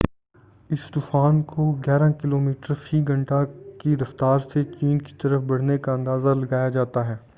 [0.69, 3.43] اس طوفان کو گیارہ کلومیٹر فی گھنٹہ
[3.79, 7.15] کی رفتار سے چین کی طرف بڑھنے کا اندازہ لگایا جاتا ہے